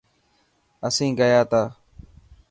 [0.87, 1.61] اسين گيا ٿا.